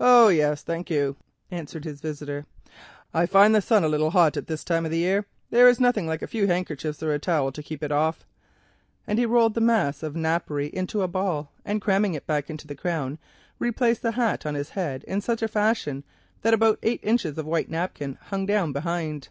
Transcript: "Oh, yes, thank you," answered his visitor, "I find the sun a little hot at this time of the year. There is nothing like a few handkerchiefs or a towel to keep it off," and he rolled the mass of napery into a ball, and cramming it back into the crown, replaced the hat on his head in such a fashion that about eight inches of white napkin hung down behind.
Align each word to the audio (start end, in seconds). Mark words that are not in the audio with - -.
"Oh, 0.00 0.26
yes, 0.26 0.64
thank 0.64 0.90
you," 0.90 1.14
answered 1.48 1.84
his 1.84 2.00
visitor, 2.00 2.46
"I 3.14 3.26
find 3.26 3.54
the 3.54 3.62
sun 3.62 3.84
a 3.84 3.88
little 3.88 4.10
hot 4.10 4.36
at 4.36 4.48
this 4.48 4.64
time 4.64 4.84
of 4.84 4.90
the 4.90 4.98
year. 4.98 5.24
There 5.50 5.68
is 5.68 5.78
nothing 5.78 6.04
like 6.04 6.20
a 6.20 6.26
few 6.26 6.48
handkerchiefs 6.48 7.00
or 7.00 7.14
a 7.14 7.20
towel 7.20 7.52
to 7.52 7.62
keep 7.62 7.80
it 7.80 7.92
off," 7.92 8.26
and 9.06 9.20
he 9.20 9.24
rolled 9.24 9.54
the 9.54 9.60
mass 9.60 10.02
of 10.02 10.16
napery 10.16 10.66
into 10.66 11.02
a 11.02 11.06
ball, 11.06 11.52
and 11.64 11.80
cramming 11.80 12.14
it 12.14 12.26
back 12.26 12.50
into 12.50 12.66
the 12.66 12.74
crown, 12.74 13.20
replaced 13.60 14.02
the 14.02 14.10
hat 14.10 14.44
on 14.44 14.56
his 14.56 14.70
head 14.70 15.04
in 15.04 15.20
such 15.20 15.42
a 15.42 15.46
fashion 15.46 16.02
that 16.40 16.54
about 16.54 16.80
eight 16.82 16.98
inches 17.04 17.38
of 17.38 17.46
white 17.46 17.70
napkin 17.70 18.18
hung 18.30 18.46
down 18.46 18.72
behind. 18.72 19.28